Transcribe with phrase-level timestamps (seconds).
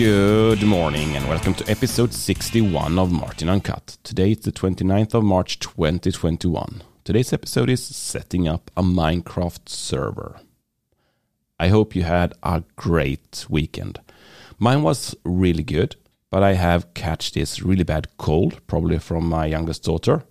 [0.00, 3.98] Good morning and welcome to episode 61 of Martin Uncut.
[4.02, 6.82] Today it's the 29th of March 2021.
[7.04, 10.40] Today's episode is setting up a Minecraft server.
[11.58, 14.00] I hope you had a great weekend.
[14.58, 15.96] Mine was really good,
[16.30, 20.22] but I have catched this really bad cold, probably from my youngest daughter.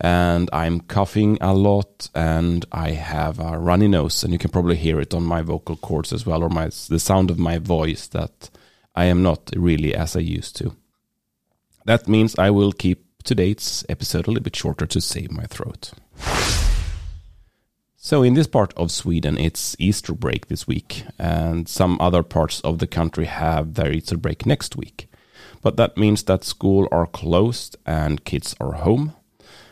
[0.00, 4.74] And I'm coughing a lot and I have a runny nose and you can probably
[4.74, 8.08] hear it on my vocal cords as well or my the sound of my voice
[8.08, 8.50] that
[8.98, 10.74] I am not really as I used to.
[11.84, 15.92] That means I will keep today's episode a little bit shorter to save my throat.
[17.96, 22.60] So, in this part of Sweden, it's Easter break this week, and some other parts
[22.62, 25.08] of the country have their Easter break next week.
[25.62, 29.14] But that means that school are closed and kids are home.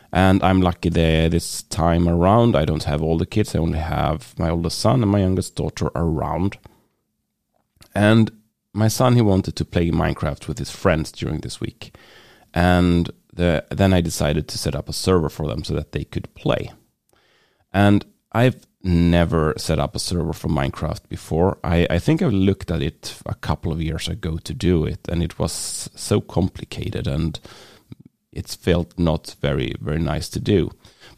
[0.09, 3.53] And I'm lucky that this time around I don't have all the kids.
[3.53, 6.57] I only have my oldest son and my youngest daughter around.
[7.93, 8.31] And
[8.77, 11.95] my son he wanted to play Minecraft with his friends during this week.
[12.53, 16.03] And the, then I decided to set up a server for them so that they
[16.03, 16.71] could play.
[17.73, 21.57] And I've never set up a server for Minecraft before.
[21.63, 25.07] I, I think I looked at it a couple of years ago to do it,
[25.09, 27.39] and it was so complicated and
[28.31, 30.69] it felt not very, very nice to do.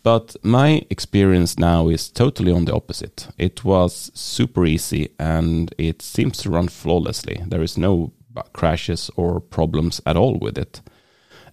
[0.03, 3.27] But my experience now is totally on the opposite.
[3.37, 7.41] It was super easy and it seems to run flawlessly.
[7.45, 8.13] There is no
[8.53, 10.81] crashes or problems at all with it.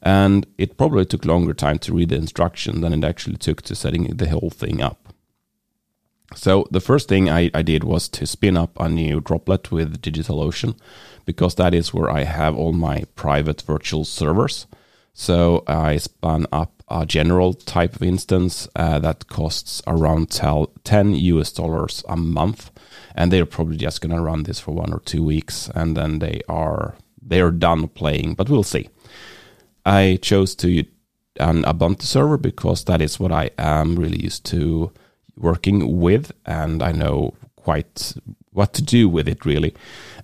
[0.03, 3.75] And it probably took longer time to read the instruction than it actually took to
[3.75, 5.13] setting the whole thing up.
[6.35, 10.03] So the first thing I, I did was to spin up a new droplet with
[10.03, 10.77] DigitalOcean
[11.25, 14.67] because that is where I have all my private virtual servers.
[15.13, 21.53] So I spun up a general type of instance uh, that costs around 10 US
[21.53, 22.71] dollars a month,
[23.15, 26.21] and they're probably just going to run this for one or two weeks, and then
[26.21, 28.35] they are they are done playing.
[28.35, 28.89] But we'll see.
[29.85, 30.85] I chose to
[31.41, 34.93] an Ubuntu server because that is what I am really used to
[35.37, 38.15] working with, and I know quite
[38.57, 39.75] what to do with it really.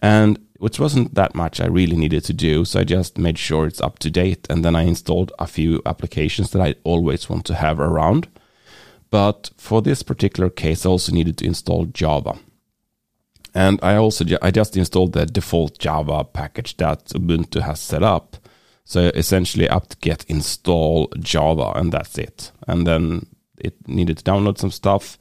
[0.01, 3.67] And which wasn't that much I really needed to do, so I just made sure
[3.67, 7.45] it's up to date, and then I installed a few applications that I always want
[7.47, 8.29] to have around.
[9.11, 12.39] But for this particular case, I also needed to install Java.
[13.55, 18.37] And I also I just installed the default Java package that Ubuntu has set up.
[18.85, 22.53] So essentially apt-get install Java and that's it.
[22.67, 23.27] And then
[23.59, 25.19] it needed to download some stuff.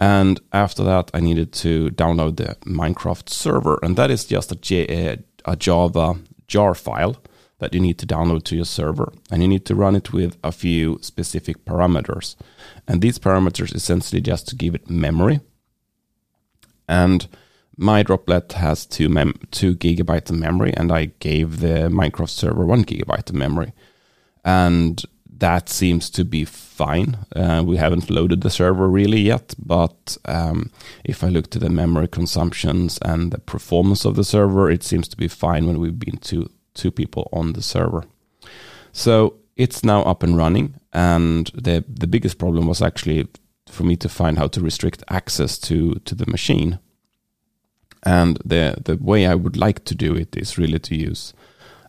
[0.00, 3.78] And after that, I needed to download the Minecraft server.
[3.82, 6.18] And that is just a, J- a Java
[6.48, 7.16] jar file
[7.58, 9.12] that you need to download to your server.
[9.30, 12.34] And you need to run it with a few specific parameters.
[12.88, 15.40] And these parameters essentially just to give it memory.
[16.88, 17.28] And
[17.76, 22.64] my droplet has two, mem- two gigabytes of memory, and I gave the Minecraft server
[22.64, 23.72] one gigabyte of memory.
[24.44, 25.02] And
[25.40, 27.18] that seems to be fine.
[27.34, 30.70] Uh, we haven't loaded the server really yet, but um,
[31.04, 35.08] if I look to the memory consumptions and the performance of the server, it seems
[35.08, 38.04] to be fine when we've been two two people on the server.
[38.92, 43.26] So it's now up and running, and the the biggest problem was actually
[43.68, 46.78] for me to find how to restrict access to to the machine.
[48.02, 51.34] And the the way I would like to do it is really to use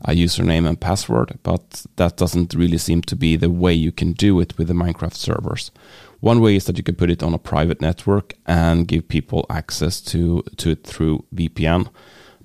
[0.05, 4.13] a username and password, but that doesn't really seem to be the way you can
[4.13, 5.71] do it with the Minecraft servers.
[6.19, 9.45] One way is that you can put it on a private network and give people
[9.49, 11.89] access to, to it through VPN,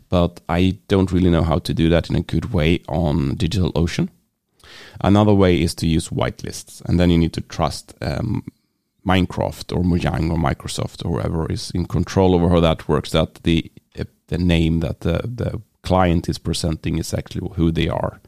[0.09, 4.09] but I don't really know how to do that in a good way on DigitalOcean.
[5.01, 8.45] Another way is to use whitelists, and then you need to trust um,
[9.07, 13.11] Minecraft or Mojang or Microsoft or whoever is in control over how that works.
[13.11, 13.71] That the
[14.29, 18.21] the name that the the client is presenting is actually who they are.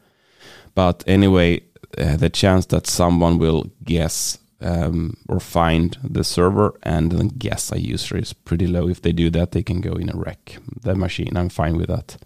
[0.75, 1.61] But anyway,
[1.97, 7.71] uh, the chance that someone will guess um, or find the server and then guess
[7.71, 8.89] a user is pretty low.
[8.89, 11.37] If they do that, they can go in and wreck the machine.
[11.37, 12.17] I'm fine with that.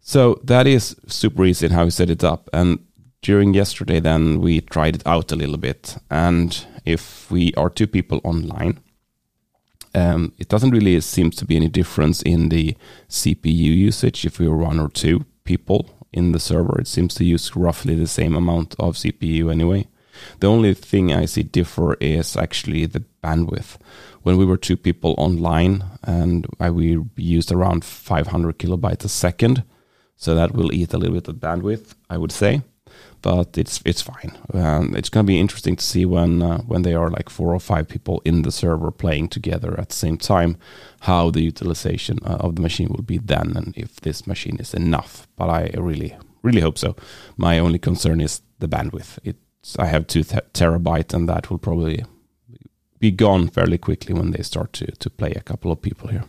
[0.00, 2.48] So that is super easy in how we set it up.
[2.52, 2.78] And
[3.22, 5.96] during yesterday, then we tried it out a little bit.
[6.10, 8.80] And if we are two people online,
[9.94, 12.76] um, it doesn't really seem to be any difference in the
[13.08, 16.80] CPU usage if we are one or two people in the server.
[16.80, 19.88] It seems to use roughly the same amount of CPU anyway.
[20.40, 23.78] The only thing I see differ is actually the bandwidth.
[24.22, 29.64] When we were two people online and I, we used around 500 kilobytes a second,
[30.16, 32.62] so that will eat a little bit of bandwidth, I would say.
[33.22, 34.32] But it's it's fine.
[34.54, 37.54] Um, it's going to be interesting to see when uh, when they are like four
[37.54, 40.56] or five people in the server playing together at the same time,
[41.00, 44.74] how the utilization uh, of the machine will be then, and if this machine is
[44.74, 45.26] enough.
[45.36, 46.96] But I really really hope so.
[47.36, 49.18] My only concern is the bandwidth.
[49.24, 52.04] It's I have two th- terabyte, and that will probably
[52.98, 56.24] be gone fairly quickly when they start to to play a couple of people here.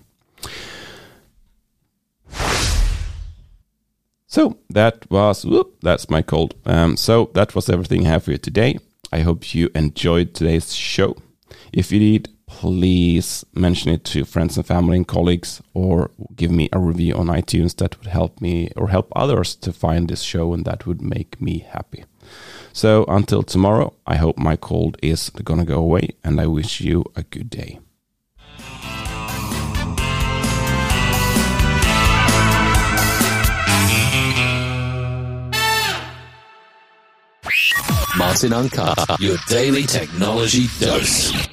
[4.32, 6.56] So that was whoop, that's my cold.
[6.66, 8.80] Um, so that was everything I have for you today.
[9.12, 11.18] I hope you enjoyed today's show.
[11.74, 16.70] If you did, please mention it to friends and family and colleagues, or give me
[16.72, 17.76] a review on iTunes.
[17.76, 21.42] That would help me or help others to find this show, and that would make
[21.42, 22.06] me happy.
[22.72, 27.04] So until tomorrow, I hope my cold is gonna go away, and I wish you
[27.18, 27.80] a good day.
[38.22, 41.51] Martin Uncut, your daily technology dose.